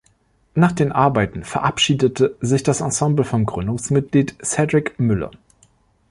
[0.55, 5.29] Nach den Arbeiten verabschiedete sich das Ensemble vom Gründungsmitglied Cedric Müller.